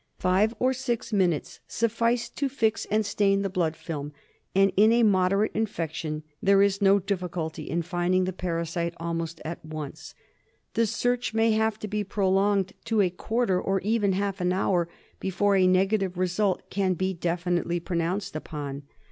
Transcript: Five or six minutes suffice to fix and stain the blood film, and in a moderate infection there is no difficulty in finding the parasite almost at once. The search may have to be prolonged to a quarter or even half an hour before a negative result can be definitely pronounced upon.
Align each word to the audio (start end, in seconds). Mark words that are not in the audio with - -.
Five 0.17 0.55
or 0.57 0.73
six 0.73 1.13
minutes 1.13 1.59
suffice 1.67 2.27
to 2.31 2.49
fix 2.49 2.85
and 2.89 3.05
stain 3.05 3.43
the 3.43 3.51
blood 3.51 3.75
film, 3.75 4.13
and 4.55 4.71
in 4.75 4.91
a 4.91 5.03
moderate 5.03 5.51
infection 5.53 6.23
there 6.41 6.63
is 6.63 6.81
no 6.81 6.97
difficulty 6.97 7.69
in 7.69 7.83
finding 7.83 8.23
the 8.23 8.33
parasite 8.33 8.95
almost 8.97 9.41
at 9.45 9.63
once. 9.63 10.15
The 10.73 10.87
search 10.87 11.35
may 11.35 11.51
have 11.51 11.77
to 11.77 11.87
be 11.87 12.03
prolonged 12.03 12.73
to 12.85 12.99
a 12.99 13.11
quarter 13.11 13.61
or 13.61 13.79
even 13.81 14.13
half 14.13 14.41
an 14.41 14.51
hour 14.51 14.89
before 15.19 15.55
a 15.55 15.67
negative 15.67 16.17
result 16.17 16.71
can 16.71 16.95
be 16.95 17.13
definitely 17.13 17.79
pronounced 17.79 18.35
upon. 18.35 18.81